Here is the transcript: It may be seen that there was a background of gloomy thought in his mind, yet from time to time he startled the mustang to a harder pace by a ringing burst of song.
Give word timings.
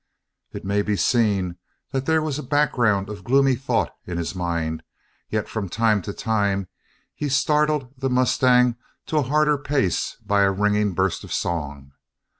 It 0.51 0.65
may 0.65 0.81
be 0.81 0.95
seen 0.95 1.57
that 1.91 2.07
there 2.07 2.23
was 2.23 2.39
a 2.39 2.41
background 2.41 3.07
of 3.07 3.23
gloomy 3.23 3.53
thought 3.53 3.91
in 4.07 4.17
his 4.17 4.33
mind, 4.33 4.81
yet 5.29 5.47
from 5.47 5.69
time 5.69 6.01
to 6.01 6.11
time 6.11 6.67
he 7.13 7.29
startled 7.29 7.93
the 7.99 8.09
mustang 8.09 8.77
to 9.05 9.17
a 9.17 9.21
harder 9.29 9.59
pace 9.59 10.15
by 10.25 10.41
a 10.41 10.49
ringing 10.51 10.95
burst 10.95 11.23
of 11.23 11.31
song. 11.31 11.91